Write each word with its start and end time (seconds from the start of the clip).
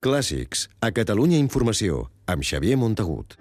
Clàssics, 0.00 0.62
a 0.80 0.88
Catalunya 0.96 1.36
Informació, 1.36 2.06
amb 2.24 2.40
Xavier 2.40 2.78
Montagut. 2.80 3.34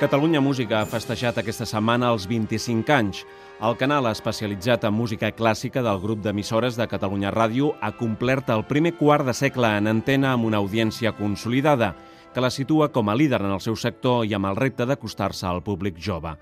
Catalunya 0.00 0.40
Música 0.40 0.80
ha 0.80 0.88
festejat 0.88 1.42
aquesta 1.42 1.68
setmana 1.68 2.14
els 2.16 2.24
25 2.32 2.96
anys. 2.96 3.20
El 3.60 3.76
canal 3.76 4.08
especialitzat 4.08 4.88
en 4.88 4.96
música 4.96 5.34
clàssica 5.36 5.84
del 5.84 6.00
grup 6.00 6.24
d'emissores 6.24 6.80
de 6.80 6.88
Catalunya 6.88 7.28
Ràdio 7.36 7.74
ha 7.84 7.92
complert 8.00 8.48
el 8.56 8.64
primer 8.64 8.96
quart 8.96 9.28
de 9.28 9.36
segle 9.36 9.76
en 9.76 9.92
antena 9.92 10.32
amb 10.32 10.48
una 10.48 10.64
audiència 10.64 11.12
consolidada, 11.20 11.92
que 12.34 12.42
la 12.42 12.50
situa 12.50 12.90
com 12.92 13.08
a 13.08 13.14
líder 13.14 13.40
en 13.40 13.54
el 13.54 13.62
seu 13.62 13.78
sector 13.78 14.26
i 14.26 14.34
amb 14.34 14.50
el 14.50 14.58
repte 14.58 14.84
d'acostar-se 14.84 15.46
al 15.46 15.62
públic 15.62 16.02
jove. 16.02 16.34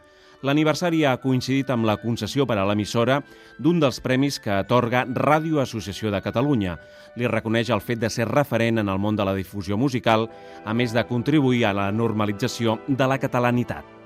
L'aniversari 0.43 1.05
ha 1.07 1.15
coincidit 1.23 1.71
amb 1.71 1.87
la 1.87 1.99
concessió 2.03 2.49
per 2.51 2.57
a 2.59 2.65
l'emissora 2.67 3.21
d'un 3.63 3.79
dels 3.79 4.01
premis 4.03 4.41
que 4.43 4.51
atorga 4.57 5.05
Ràdio 5.07 5.63
Associació 5.63 6.11
de 6.11 6.23
Catalunya. 6.25 6.79
Li 7.15 7.31
reconeix 7.31 7.71
el 7.71 7.85
fet 7.85 8.03
de 8.03 8.11
ser 8.11 8.27
referent 8.27 8.83
en 8.83 8.91
el 8.91 8.99
món 8.99 9.15
de 9.15 9.29
la 9.29 9.39
difusió 9.39 9.79
musical, 9.79 10.27
a 10.65 10.75
més 10.75 10.97
de 10.97 11.07
contribuir 11.07 11.67
a 11.69 11.77
la 11.77 11.91
normalització 11.95 12.81
de 12.89 13.07
la 13.07 13.23
catalanitat. 13.23 14.02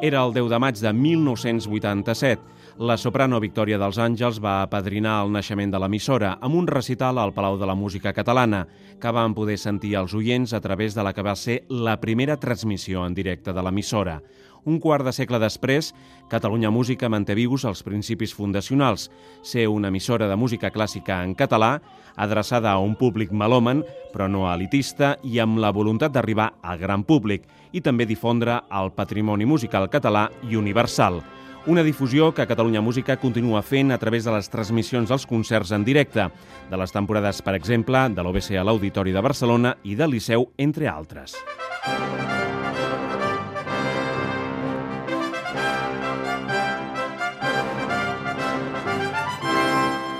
Era 0.00 0.20
el 0.22 0.30
10 0.32 0.46
de 0.46 0.58
maig 0.62 0.76
de 0.78 0.92
1987. 0.94 2.42
La 2.86 2.94
soprano 2.96 3.40
Victòria 3.42 3.80
dels 3.82 3.96
Àngels 3.98 4.36
va 4.38 4.60
apadrinar 4.62 5.16
el 5.24 5.32
naixement 5.34 5.72
de 5.74 5.80
l'emissora 5.82 6.36
amb 6.38 6.54
un 6.54 6.68
recital 6.70 7.18
al 7.18 7.32
Palau 7.34 7.58
de 7.58 7.66
la 7.66 7.74
Música 7.74 8.12
Catalana, 8.14 8.60
que 9.02 9.10
van 9.10 9.34
poder 9.34 9.56
sentir 9.58 9.96
els 9.98 10.14
oients 10.14 10.54
a 10.54 10.60
través 10.62 10.94
de 10.94 11.02
la 11.02 11.10
que 11.12 11.24
va 11.26 11.34
ser 11.34 11.64
la 11.68 11.96
primera 11.98 12.36
transmissió 12.38 13.02
en 13.06 13.18
directe 13.18 13.52
de 13.52 13.64
l'emissora. 13.66 14.20
Un 14.68 14.82
quart 14.84 15.06
de 15.06 15.14
segle 15.16 15.38
després, 15.40 15.94
Catalunya 16.28 16.68
Música 16.68 17.08
manté 17.08 17.32
vius 17.38 17.62
els 17.64 17.80
principis 17.86 18.34
fundacionals, 18.36 19.06
ser 19.40 19.64
una 19.72 19.88
emissora 19.88 20.26
de 20.28 20.36
música 20.36 20.68
clàssica 20.74 21.22
en 21.24 21.32
català, 21.32 21.78
adreçada 22.20 22.74
a 22.74 22.82
un 22.84 22.92
públic 23.00 23.32
melòman, 23.32 23.80
però 24.12 24.26
no 24.28 24.44
elitista, 24.52 25.14
i 25.24 25.40
amb 25.40 25.56
la 25.62 25.72
voluntat 25.72 26.12
d'arribar 26.12 26.50
al 26.60 26.76
gran 26.82 27.06
públic, 27.08 27.46
i 27.72 27.80
també 27.80 28.04
difondre 28.04 28.58
el 28.68 28.92
patrimoni 28.92 29.48
musical 29.48 29.88
català 29.88 30.26
i 30.50 30.60
universal. 30.60 31.22
Una 31.64 31.82
difusió 31.82 32.34
que 32.36 32.46
Catalunya 32.46 32.84
Música 32.84 33.16
continua 33.16 33.64
fent 33.64 33.92
a 33.92 33.98
través 33.98 34.28
de 34.28 34.36
les 34.36 34.52
transmissions 34.52 35.08
dels 35.08 35.24
concerts 35.24 35.72
en 35.72 35.84
directe, 35.84 36.28
de 36.68 36.76
les 36.76 36.92
temporades, 36.92 37.40
per 37.40 37.56
exemple, 37.56 38.04
de 38.12 38.20
l'OBC 38.20 38.52
a 38.60 38.68
l'Auditori 38.68 39.16
de 39.16 39.24
Barcelona 39.24 39.78
i 39.84 39.96
del 39.96 40.12
Liceu, 40.12 40.50
entre 40.58 40.92
altres. 40.92 41.40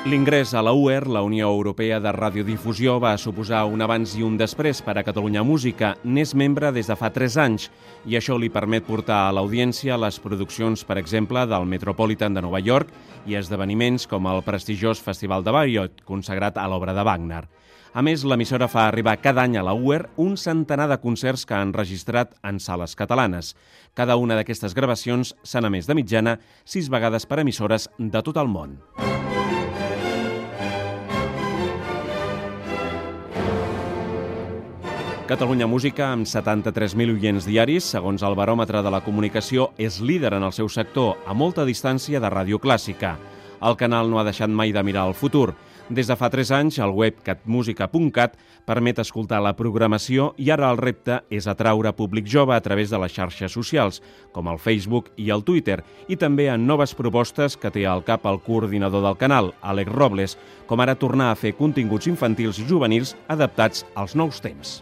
L'ingrés 0.08 0.54
a 0.54 0.62
la 0.62 0.72
UER, 0.72 1.06
la 1.06 1.20
Unió 1.20 1.50
Europea 1.52 1.98
de 2.00 2.10
Radiodifusió, 2.12 2.94
va 2.96 3.10
suposar 3.20 3.66
un 3.68 3.82
abans 3.84 4.14
i 4.16 4.22
un 4.24 4.38
després 4.40 4.78
per 4.80 4.94
a 4.96 5.02
Catalunya 5.04 5.42
Música. 5.44 5.90
N'és 6.00 6.32
membre 6.32 6.70
des 6.72 6.88
de 6.88 6.94
fa 6.96 7.10
3 7.12 7.34
anys 7.42 7.66
i 8.08 8.16
això 8.16 8.38
li 8.40 8.48
permet 8.48 8.86
portar 8.86 9.18
a 9.26 9.34
l'audiència 9.36 9.98
les 10.00 10.16
produccions, 10.16 10.86
per 10.88 10.96
exemple, 10.96 11.42
del 11.44 11.68
Metropolitan 11.68 12.32
de 12.32 12.40
Nova 12.40 12.56
York 12.64 12.88
i 13.28 13.36
esdeveniments 13.36 14.08
com 14.08 14.30
el 14.32 14.40
prestigiós 14.46 15.02
Festival 15.04 15.44
de 15.44 15.52
Bayreuth, 15.52 16.00
consagrat 16.08 16.56
a 16.56 16.64
l'obra 16.72 16.96
de 16.96 17.04
Wagner. 17.04 17.42
A 17.92 18.00
més, 18.00 18.24
l'emissora 18.24 18.70
fa 18.72 18.86
arribar 18.88 19.18
cada 19.20 19.44
any 19.44 19.58
a 19.58 19.66
la 19.66 19.76
UER 19.76 20.06
un 20.16 20.38
centenar 20.40 20.88
de 20.88 21.02
concerts 21.04 21.44
que 21.44 21.58
han 21.58 21.76
registrat 21.76 22.32
en 22.40 22.62
sales 22.64 22.96
catalanes. 22.96 23.52
Cada 23.92 24.16
una 24.16 24.40
d'aquestes 24.40 24.72
gravacions 24.72 25.34
s'han 25.42 25.68
emès 25.68 25.84
de 25.84 26.00
mitjana 26.00 26.38
sis 26.64 26.88
vegades 26.88 27.28
per 27.28 27.42
emissores 27.44 27.90
de 27.98 28.24
tot 28.24 28.40
el 28.40 28.48
món. 28.48 28.78
Catalunya 35.28 35.66
Música, 35.66 36.06
amb 36.14 36.24
73.000 36.24 37.12
oients 37.12 37.44
diaris, 37.44 37.84
segons 37.92 38.22
el 38.24 38.32
baròmetre 38.32 38.80
de 38.80 38.88
la 38.88 39.02
comunicació, 39.04 39.66
és 39.76 39.98
líder 40.00 40.30
en 40.32 40.46
el 40.46 40.54
seu 40.56 40.70
sector, 40.72 41.18
a 41.28 41.34
molta 41.36 41.66
distància 41.68 42.16
de 42.16 42.30
ràdio 42.32 42.56
clàssica. 42.56 43.18
El 43.60 43.76
canal 43.76 44.08
no 44.08 44.16
ha 44.16 44.24
deixat 44.24 44.48
mai 44.48 44.72
de 44.72 44.80
mirar 44.80 45.02
al 45.04 45.12
futur. 45.12 45.52
Des 45.92 46.08
de 46.08 46.16
fa 46.16 46.30
3 46.32 46.54
anys, 46.56 46.78
el 46.80 46.96
web 46.96 47.20
catmusica.cat 47.26 48.40
permet 48.64 49.04
escoltar 49.04 49.42
la 49.44 49.52
programació 49.52 50.30
i 50.40 50.48
ara 50.48 50.72
el 50.72 50.80
repte 50.80 51.20
és 51.28 51.44
atraure 51.44 51.92
públic 51.92 52.24
jove 52.24 52.56
a 52.56 52.64
través 52.64 52.88
de 52.88 52.96
les 52.96 53.12
xarxes 53.12 53.52
socials, 53.52 54.00
com 54.32 54.48
el 54.48 54.56
Facebook 54.56 55.12
i 55.20 55.28
el 55.28 55.44
Twitter, 55.44 55.82
i 56.08 56.16
també 56.16 56.48
en 56.48 56.64
noves 56.64 56.96
propostes 56.96 57.60
que 57.60 57.68
té 57.68 57.84
al 57.84 58.00
cap 58.00 58.24
el 58.24 58.40
coordinador 58.40 59.04
del 59.04 59.20
canal, 59.20 59.52
Àlex 59.60 59.92
Robles, 59.92 60.40
com 60.64 60.80
ara 60.80 60.96
tornar 60.96 61.34
a 61.34 61.36
fer 61.36 61.52
continguts 61.52 62.08
infantils 62.08 62.64
i 62.64 62.68
juvenils 62.68 63.12
adaptats 63.28 63.84
als 63.94 64.16
nous 64.16 64.40
temps. 64.40 64.78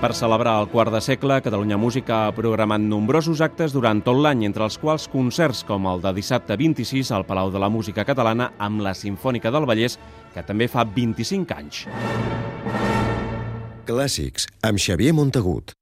Per 0.00 0.14
celebrar 0.16 0.54
el 0.62 0.68
quart 0.72 0.94
de 0.94 1.00
segle, 1.04 1.42
Catalunya 1.44 1.76
Música 1.76 2.22
ha 2.24 2.32
programat 2.32 2.80
nombrosos 2.80 3.42
actes 3.44 3.74
durant 3.76 3.98
tot 4.00 4.16
l'any, 4.16 4.46
entre 4.48 4.64
els 4.64 4.78
quals 4.80 5.04
concerts 5.12 5.60
com 5.68 5.84
el 5.90 6.00
de 6.00 6.14
dissabte 6.16 6.56
26 6.56 7.10
al 7.12 7.26
Palau 7.28 7.52
de 7.52 7.60
la 7.60 7.68
Música 7.68 8.06
Catalana 8.08 8.54
amb 8.56 8.80
la 8.80 8.94
Simfònica 8.96 9.52
del 9.52 9.68
Vallès, 9.68 9.98
que 10.32 10.40
també 10.40 10.70
fa 10.72 10.86
25 10.88 11.52
anys. 11.52 11.82
Clàssics, 13.84 14.48
amb 14.64 14.80
Xavier 14.80 15.12
Montagut. 15.12 15.76